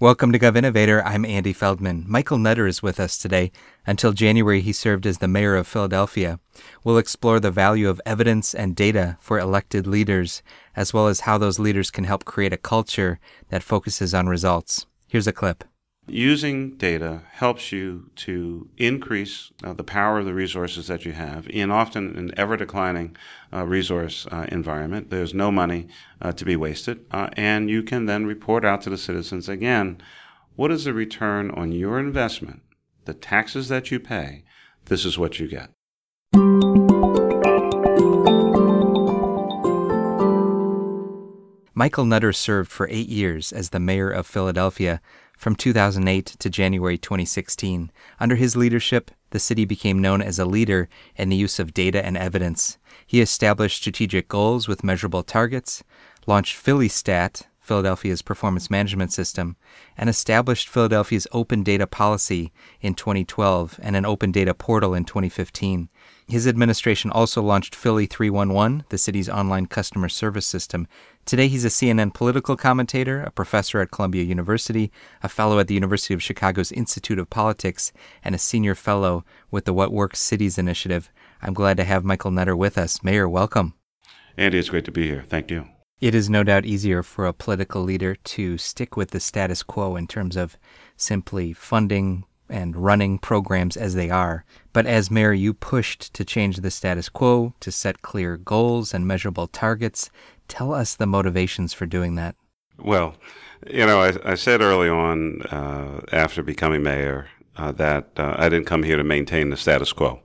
[0.00, 1.02] Welcome to GovInnovator.
[1.04, 2.04] I'm Andy Feldman.
[2.06, 3.50] Michael Nutter is with us today.
[3.84, 6.38] Until January, he served as the mayor of Philadelphia.
[6.84, 10.40] We'll explore the value of evidence and data for elected leaders,
[10.76, 14.86] as well as how those leaders can help create a culture that focuses on results.
[15.08, 15.64] Here's a clip.
[16.10, 21.46] Using data helps you to increase uh, the power of the resources that you have
[21.50, 23.14] in often an ever declining
[23.52, 25.10] uh, resource uh, environment.
[25.10, 25.88] There's no money
[26.22, 30.00] uh, to be wasted, uh, and you can then report out to the citizens again
[30.56, 32.62] what is the return on your investment,
[33.04, 34.44] the taxes that you pay.
[34.86, 35.70] This is what you get.
[41.74, 45.00] Michael Nutter served for eight years as the mayor of Philadelphia
[45.38, 47.90] from 2008 to January 2016.
[48.20, 52.04] Under his leadership, the city became known as a leader in the use of data
[52.04, 52.76] and evidence.
[53.06, 55.84] He established strategic goals with measurable targets,
[56.26, 59.56] launched PhillyStat, Philadelphia's performance management system,
[59.96, 62.50] and established Philadelphia's open data policy
[62.80, 65.88] in 2012 and an open data portal in 2015.
[66.28, 70.86] His administration also launched Philly 311, the city's online customer service system.
[71.24, 75.74] Today, he's a CNN political commentator, a professor at Columbia University, a fellow at the
[75.74, 80.58] University of Chicago's Institute of Politics, and a senior fellow with the What Works Cities
[80.58, 81.10] initiative.
[81.40, 83.02] I'm glad to have Michael Nutter with us.
[83.02, 83.72] Mayor, welcome.
[84.36, 85.24] Andy, it's great to be here.
[85.26, 85.66] Thank you.
[85.98, 89.96] It is no doubt easier for a political leader to stick with the status quo
[89.96, 90.58] in terms of
[90.94, 94.44] simply funding and running programs as they are.
[94.72, 99.06] But as mayor, you pushed to change the status quo, to set clear goals and
[99.06, 100.10] measurable targets.
[100.46, 102.36] Tell us the motivations for doing that.
[102.78, 103.16] Well,
[103.66, 108.48] you know, I, I said early on uh, after becoming mayor uh, that uh, I
[108.48, 110.20] didn't come here to maintain the status quo.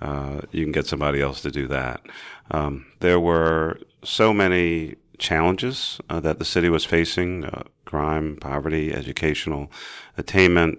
[0.00, 2.02] Uh, you can get somebody else to do that.
[2.50, 8.92] Um, there were so many challenges uh, that the city was facing uh, crime, poverty,
[8.92, 9.70] educational
[10.18, 10.78] attainment,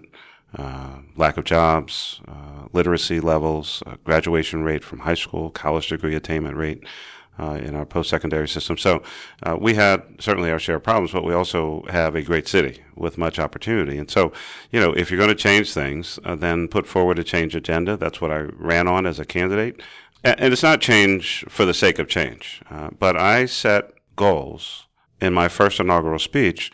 [0.56, 6.14] uh, lack of jobs, uh, literacy levels, uh, graduation rate from high school, college degree
[6.14, 6.84] attainment rate.
[7.38, 9.02] Uh, in our post-secondary system, so
[9.58, 13.18] we had certainly our share of problems, but we also have a great city with
[13.18, 13.98] much opportunity.
[13.98, 14.32] And so,
[14.70, 17.94] you know, if you're going to change things, then put forward a change agenda.
[17.94, 19.82] That's what I ran on as a candidate,
[20.24, 22.62] and it's not change for the sake of change,
[22.98, 24.86] but I set goals
[25.20, 26.72] in my first inaugural speech,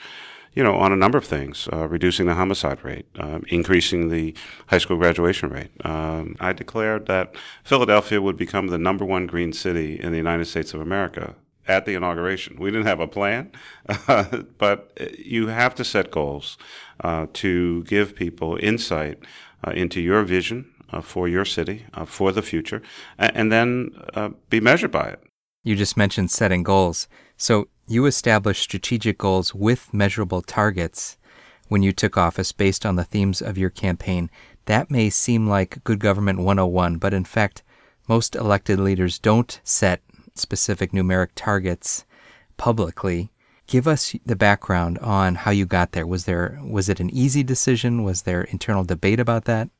[0.54, 4.34] you know, on a number of things, uh, reducing the homicide rate, uh, increasing the
[4.66, 5.70] high school graduation rate.
[5.84, 10.44] Um, I declared that Philadelphia would become the number one green city in the United
[10.46, 11.34] States of America
[11.66, 12.58] at the inauguration.
[12.58, 13.50] We didn't have a plan,
[14.08, 16.58] uh, but you have to set goals
[17.00, 19.18] uh, to give people insight
[19.66, 22.82] uh, into your vision uh, for your city, for the future,
[23.16, 25.22] and, and then be measured by it.
[25.64, 27.06] You just mentioned setting goals.
[27.36, 31.16] So you established strategic goals with measurable targets
[31.68, 34.30] when you took office based on the themes of your campaign.
[34.66, 37.62] That may seem like good government 101, but in fact,
[38.08, 40.02] most elected leaders don't set
[40.34, 42.04] specific numeric targets
[42.56, 43.30] publicly.
[43.66, 46.06] Give us the background on how you got there.
[46.06, 48.02] Was there was it an easy decision?
[48.02, 49.70] Was there internal debate about that?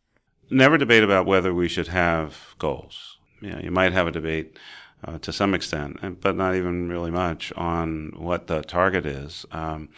[0.50, 3.18] Never debate about whether we should have goals.
[3.40, 4.58] You know, you might have a debate
[5.04, 9.44] uh, to some extent, but not even really much on what the target is.
[9.50, 9.88] Um,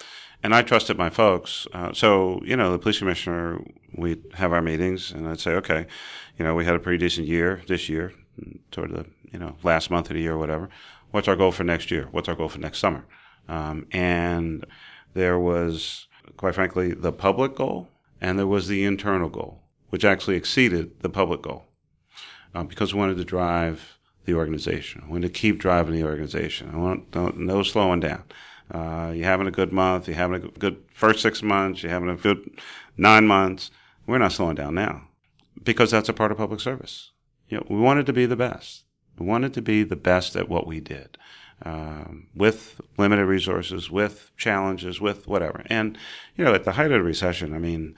[0.42, 1.66] and I trusted my folks.
[1.72, 3.60] Uh, so, you know, the police commissioner,
[3.96, 5.86] we'd have our meetings and I'd say, okay,
[6.38, 8.12] you know, we had a pretty decent year this year,
[8.70, 10.68] toward the, you know, last month of the year or whatever.
[11.10, 12.08] What's our goal for next year?
[12.10, 13.06] What's our goal for next summer?
[13.48, 14.66] Um, and
[15.14, 17.88] there was, quite frankly, the public goal
[18.20, 21.66] and there was the internal goal, which actually exceeded the public goal
[22.54, 23.93] um, because we wanted to drive
[24.24, 25.02] the organization.
[25.04, 26.70] I want to keep driving the organization.
[26.72, 28.24] I want no slowing down.
[28.70, 30.08] Uh, you're having a good month.
[30.08, 31.82] You're having a good first six months.
[31.82, 32.58] You're having a good
[32.96, 33.70] nine months.
[34.06, 35.08] We're not slowing down now
[35.62, 37.10] because that's a part of public service.
[37.48, 38.84] You know, we wanted to be the best.
[39.18, 41.18] We wanted to be the best at what we did.
[41.62, 45.62] Um, with limited resources, with challenges, with whatever.
[45.66, 45.96] And,
[46.36, 47.94] you know, at the height of the recession, I mean,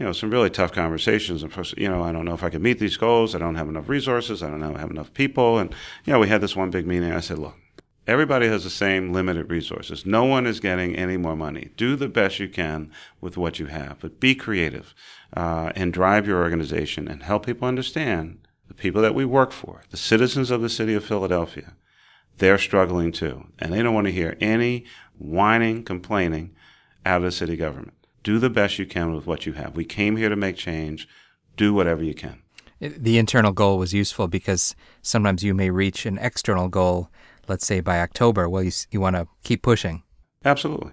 [0.00, 1.42] you know, some really tough conversations.
[1.42, 3.34] And, you know, I don't know if I can meet these goals.
[3.34, 4.42] I don't have enough resources.
[4.42, 5.58] I don't know, have enough people.
[5.58, 5.74] And,
[6.06, 7.12] you know, we had this one big meeting.
[7.12, 7.56] I said, look,
[8.06, 10.06] everybody has the same limited resources.
[10.06, 11.68] No one is getting any more money.
[11.76, 14.94] Do the best you can with what you have, but be creative
[15.36, 18.38] uh, and drive your organization and help people understand
[18.68, 21.74] the people that we work for, the citizens of the city of Philadelphia.
[22.38, 24.86] They're struggling too, and they don't want to hear any
[25.18, 26.56] whining, complaining
[27.04, 29.76] out of the city government do the best you can with what you have.
[29.76, 31.08] We came here to make change.
[31.56, 32.42] Do whatever you can.
[32.80, 37.10] The internal goal was useful because sometimes you may reach an external goal,
[37.48, 38.48] let's say by October.
[38.48, 40.02] Well, you, you want to keep pushing.
[40.44, 40.92] Absolutely.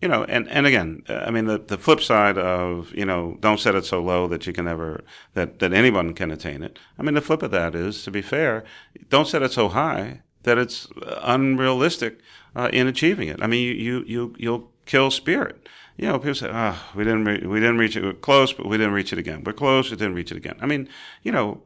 [0.00, 3.36] you know, and, and again, uh, I mean, the, the flip side of, you know,
[3.40, 5.02] don't set it so low that you can never,
[5.34, 6.78] that, that anyone can attain it.
[6.98, 8.64] I mean, the flip of that is, to be fair,
[9.08, 10.86] don't set it so high that it's
[11.22, 12.20] unrealistic
[12.54, 13.42] uh, in achieving it.
[13.42, 15.68] I mean, you, you, you, you'll kill spirit.
[15.96, 18.02] You know, people say, oh, we didn't, re- we didn't reach it.
[18.02, 19.44] We're close, but we didn't reach it again.
[19.44, 20.56] We're close, we didn't reach it again.
[20.60, 20.88] I mean,
[21.22, 21.62] you know,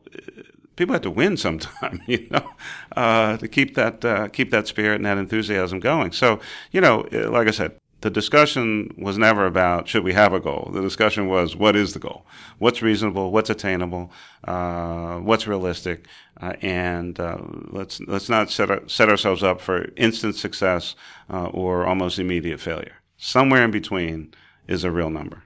[0.77, 2.51] people have to win sometime, you know,
[2.97, 6.13] uh, to keep that uh, keep that spirit and that enthusiasm going.
[6.13, 6.41] So,
[6.73, 10.71] you know, like I said, the discussion was never about should we have a goal.
[10.73, 12.27] The discussion was what is the goal,
[12.59, 14.11] what's reasonable, what's attainable,
[14.45, 16.07] uh, what's realistic,
[16.41, 17.39] uh, and uh,
[17.71, 20.97] let's let's not set set ourselves up for instant success
[21.31, 23.02] uh, or almost immediate failure.
[23.25, 24.35] Somewhere in between
[24.67, 25.45] is a real number.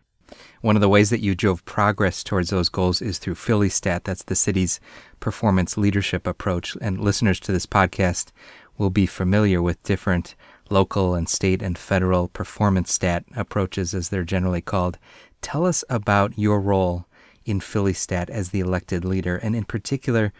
[0.62, 4.05] One of the ways that you drove progress towards those goals is through PhillyStat.
[4.05, 4.81] That's the city's
[5.20, 6.75] performance leadership approach.
[6.81, 8.32] And listeners to this podcast
[8.78, 10.37] will be familiar with different
[10.70, 14.96] local and state and federal performance stat approaches, as they're generally called.
[15.43, 17.05] Tell us about your role
[17.44, 20.32] in PhillyStat as the elected leader, and in particular,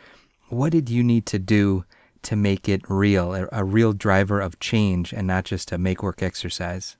[0.49, 1.85] what did you need to do
[2.23, 6.03] to make it real, a, a real driver of change and not just a make
[6.03, 6.97] work exercise?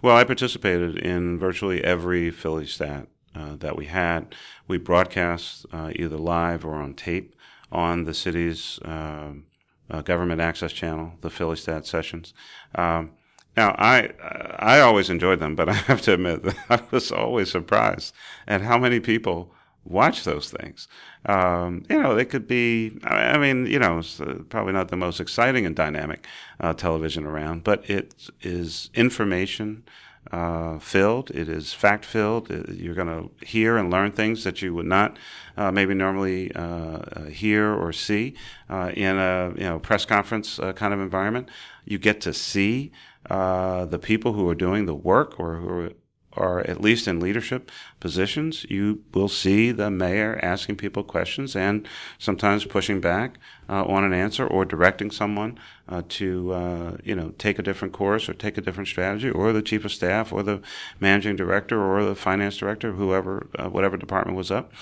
[0.00, 4.34] Well, I participated in virtually every PhillyStat uh, that we had.
[4.68, 7.34] We broadcast uh, either live or on tape
[7.70, 9.32] on the city's uh,
[9.90, 12.34] uh, government access channel, the PhillyStat sessions.
[12.74, 13.12] Um,
[13.56, 14.10] now, I
[14.58, 18.14] I always enjoyed them, but I have to admit that I was always surprised
[18.46, 20.88] at how many people watch those things.
[21.26, 24.96] Um, you know, they could be, I mean, you know, it's uh, probably not the
[24.96, 26.26] most exciting and dynamic
[26.60, 29.84] uh, television around, but it is information
[30.30, 31.30] uh, filled.
[31.30, 32.48] It is fact filled.
[32.68, 35.18] You're going to hear and learn things that you would not
[35.56, 38.34] uh, maybe normally uh, uh hear or see
[38.70, 41.50] uh, in a you know press conference uh, kind of environment.
[41.84, 42.92] You get to see
[43.28, 45.92] the people who are doing the work or who are
[46.36, 47.70] or at least in leadership
[48.00, 51.86] positions, you will see the mayor asking people questions and
[52.18, 53.38] sometimes pushing back
[53.68, 55.58] uh, on an answer or directing someone
[55.88, 59.52] uh, to, uh, you know, take a different course or take a different strategy, or
[59.52, 60.60] the chief of staff, or the
[61.00, 64.72] managing director, or the finance director, whoever, uh, whatever department was up.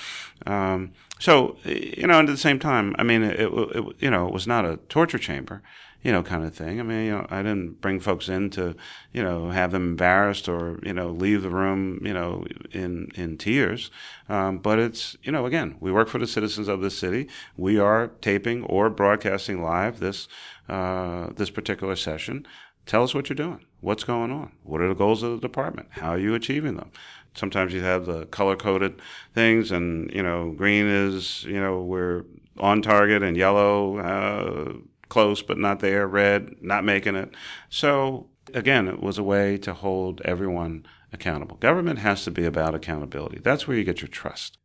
[0.47, 4.27] Um, so, you know, and at the same time, I mean, it, it, you know,
[4.27, 5.63] it was not a torture chamber
[6.03, 6.81] you know, kind of thing.
[6.81, 8.75] I mean, you know, I didn't bring folks in to,
[9.13, 13.37] you know, have them embarrassed or, you know, leave the room, you know, in, in
[13.37, 13.91] tears.
[14.29, 17.29] Um, but it's, you know, again, we work for the citizens of this city.
[17.57, 20.27] We are taping or broadcasting live this,
[20.69, 22.47] uh, this particular session.
[22.87, 23.65] Tell us what you're doing.
[23.81, 24.53] What's going on?
[24.63, 25.89] What are the goals of the department?
[25.91, 26.91] How are you achieving them?
[27.35, 29.01] Sometimes you have the color coded
[29.35, 32.25] things, and you know, green is you know we're
[32.59, 34.73] on target, and yellow uh,
[35.11, 37.35] close but not there, red, not making it.
[37.69, 41.57] So again, it was a way to hold everyone accountable.
[41.57, 43.39] Government has to be about accountability.
[43.39, 44.57] That's where you get your trust.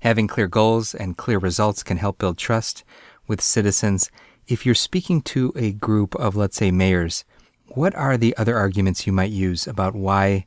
[0.00, 2.84] Having clear goals and clear results can help build trust
[3.26, 4.10] with citizens.
[4.46, 7.24] If you're speaking to a group of, let's say, mayors,
[7.68, 10.46] what are the other arguments you might use about why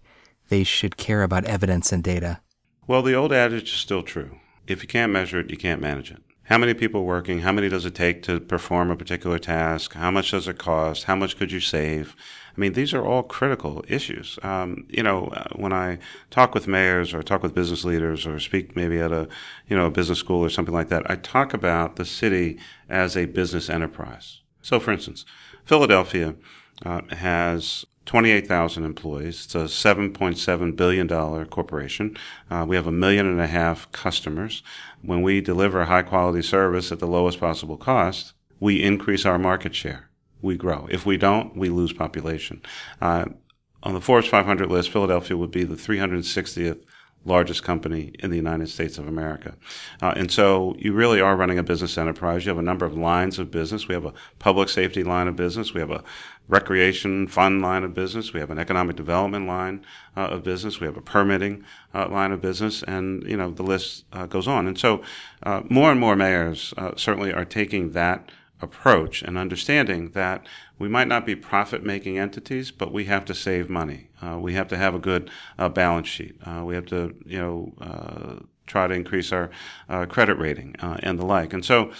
[0.49, 2.41] they should care about evidence and data?
[2.87, 4.37] Well, the old adage is still true.
[4.67, 7.69] If you can't measure it, you can't manage it how many people working, how many
[7.69, 11.37] does it take to perform a particular task, how much does it cost, how much
[11.37, 12.15] could you save?
[12.55, 14.39] I mean, these are all critical issues.
[14.43, 15.97] Um, you know, uh, when I
[16.29, 19.27] talk with mayors or talk with business leaders or speak maybe at a,
[19.67, 23.17] you know, a business school or something like that, I talk about the city as
[23.17, 24.41] a business enterprise.
[24.61, 25.25] So, for instance,
[25.65, 26.35] Philadelphia
[26.85, 29.45] uh, has 28,000 employees.
[29.45, 31.07] It's a $7.7 billion
[31.47, 32.17] corporation.
[32.49, 34.61] Uh, we have a million and a half customers.
[35.01, 39.75] When we deliver high quality service at the lowest possible cost, we increase our market
[39.75, 40.09] share.
[40.41, 40.87] We grow.
[40.91, 42.61] If we don't, we lose population.
[43.01, 43.25] Uh,
[43.81, 46.81] on the Forbes 500 list, Philadelphia would be the 360th
[47.25, 49.55] largest company in the United States of America.
[50.01, 52.45] Uh, and so you really are running a business enterprise.
[52.45, 53.87] You have a number of lines of business.
[53.87, 55.73] We have a public safety line of business.
[55.73, 56.03] We have a
[56.47, 58.31] recreation fund line of business.
[58.31, 59.83] We have an economic development line
[60.15, 60.79] uh, of business.
[60.79, 61.63] We have a permitting
[61.93, 64.67] uh, line of business, and you know the list uh, goes on.
[64.67, 65.01] And so,
[65.43, 68.29] uh, more and more mayors uh, certainly are taking that
[68.61, 70.45] approach and understanding that
[70.79, 74.09] we might not be profit making entities, but we have to save money.
[74.21, 76.35] Uh, we have to have a good uh, balance sheet.
[76.45, 79.51] Uh, we have to, you know, uh, try to increase our
[79.89, 81.53] uh, credit rating uh, and the like.
[81.53, 81.91] And so,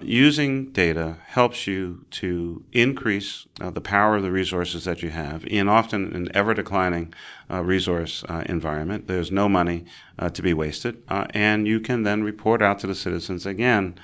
[0.00, 5.68] using data helps you to increase the power of the resources that you have in
[5.68, 7.12] often an ever declining
[7.50, 9.08] resource environment.
[9.08, 9.84] There's no money
[10.32, 13.98] to be wasted, and you can then report out to the citizens again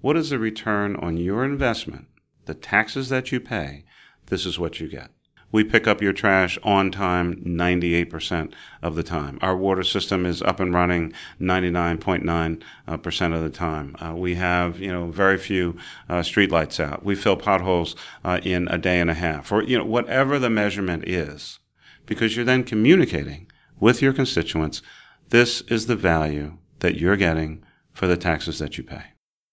[0.00, 2.06] what is the return on your investment,
[2.46, 3.84] the taxes that you pay?
[4.26, 5.10] This is what you get.
[5.52, 8.52] We pick up your trash on time 98%
[8.82, 9.38] of the time.
[9.42, 13.96] Our water system is up and running 99.9% uh, of the time.
[14.00, 15.76] Uh, we have, you know, very few
[16.08, 17.04] uh, street lights out.
[17.04, 20.50] We fill potholes uh, in a day and a half, or, you know, whatever the
[20.50, 21.58] measurement is,
[22.06, 24.82] because you're then communicating with your constituents.
[25.30, 29.09] This is the value that you're getting for the taxes that you pay.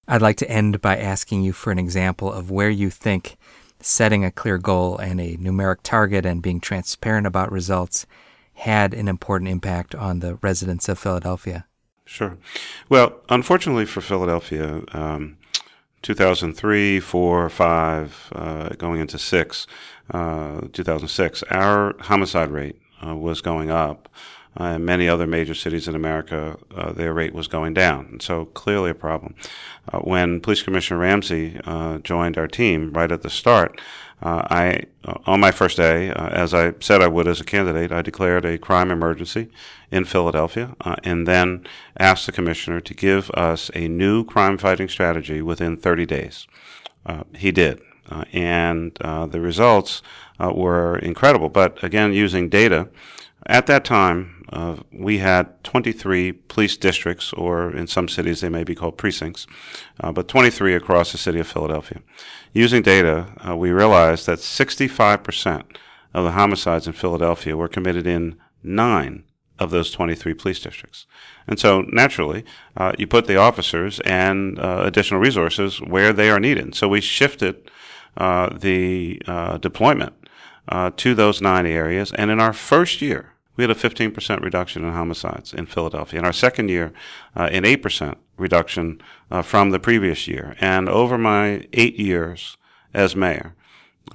[0.07, 3.37] I'd like to end by asking you for an example of where you think
[3.79, 8.05] setting a clear goal and a numeric target and being transparent about results
[8.53, 11.65] had an important impact on the residents of Philadelphia.
[12.05, 12.37] Sure.
[12.89, 15.37] Well, unfortunately for Philadelphia, um,
[16.01, 19.67] 2003, 4, 5, uh, going into 6,
[20.11, 24.09] uh, 2006, our homicide rate uh, was going up
[24.57, 28.07] uh, many other major cities in America, uh, their rate was going down.
[28.11, 29.35] And so clearly a problem.
[29.91, 33.79] Uh, when Police Commissioner Ramsey uh, joined our team right at the start,
[34.23, 34.83] uh, I,
[35.27, 38.57] on my first day, as I said I would as a candidate, I declared a
[38.57, 39.47] crime emergency
[39.91, 41.67] in Philadelphia and then
[41.99, 46.47] asked the commissioner to give us a new crime fighting strategy within 30 days.
[47.35, 47.79] he did.
[48.33, 50.01] and the results
[50.39, 51.49] were incredible.
[51.49, 52.89] But again, using data,
[53.45, 58.63] at that time, uh, we had 23 police districts, or in some cities they may
[58.63, 59.45] be called precincts,
[59.99, 62.01] uh, but 23 across the city of Philadelphia.
[62.53, 65.63] Using data, uh, we realized that 65%
[66.13, 69.23] of the homicides in Philadelphia were committed in nine
[69.59, 71.05] of those 23 police districts.
[71.45, 72.45] And so, naturally,
[72.77, 76.75] uh, you put the officers and uh, additional resources where they are needed.
[76.75, 77.69] So, we shifted
[78.15, 79.21] uh, the
[79.59, 80.13] deployment
[80.97, 82.11] to those nine areas.
[82.13, 86.19] And in our first year, we had a 15% reduction in homicides in Philadelphia.
[86.19, 86.93] In our second year,
[87.35, 90.55] uh, an 8% reduction uh, from the previous year.
[90.61, 92.57] And over my eight years
[92.93, 93.55] as mayor,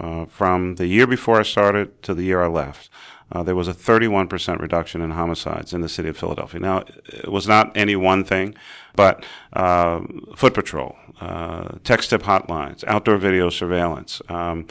[0.00, 2.88] uh, from the year before I started to the year I left,
[3.32, 6.60] uh, there was a 31% reduction in homicides in the city of Philadelphia.
[6.60, 8.54] Now, it was not any one thing,
[8.94, 10.00] but uh,
[10.36, 14.66] foot patrol, uh, text tip hotlines, outdoor video surveillance, um,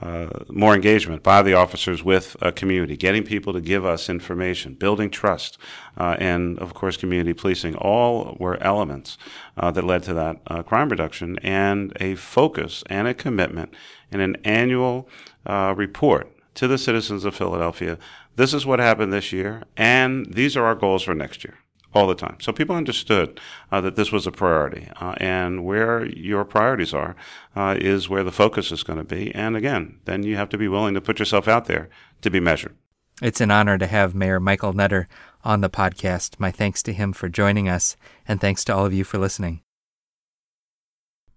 [0.00, 4.74] uh, more engagement by the officers with a community, getting people to give us information,
[4.74, 5.58] building trust,
[5.98, 7.74] uh, and of course, community policing.
[7.76, 9.18] All were elements
[9.56, 13.74] uh, that led to that uh, crime reduction and a focus and a commitment
[14.10, 15.08] in an annual
[15.46, 17.98] uh, report to the citizens of Philadelphia.
[18.36, 21.58] This is what happened this year, and these are our goals for next year
[21.94, 22.36] all the time.
[22.40, 27.14] So people understood uh, that this was a priority, uh, and where your priorities are
[27.54, 29.34] uh, is where the focus is going to be.
[29.34, 31.88] And again, then you have to be willing to put yourself out there
[32.22, 32.76] to be measured.
[33.20, 35.06] It's an honor to have Mayor Michael Nutter
[35.44, 36.40] on the podcast.
[36.40, 37.96] My thanks to him for joining us,
[38.26, 39.60] and thanks to all of you for listening.